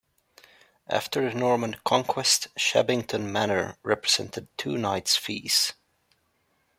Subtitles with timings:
[0.87, 5.73] After the Norman conquest, Shabbington Manor represented two knight's fees.